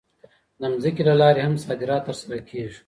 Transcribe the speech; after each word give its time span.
د 0.59 0.63
ځمکې 0.83 1.03
له 1.09 1.13
لارې 1.21 1.41
هم 1.47 1.55
صادرات 1.65 2.01
ترسره 2.07 2.37
کېږي. 2.49 2.79